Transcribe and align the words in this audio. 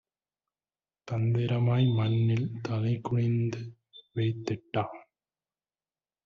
தந்திரமாய் 1.07 1.87
மண்ணில் 1.91 2.47
தலைகுனிந்து 2.61 3.61
வைத்திட்ட 4.15 4.85